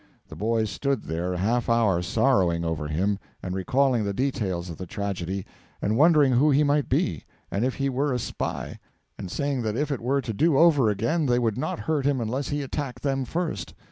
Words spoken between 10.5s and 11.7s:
over again they would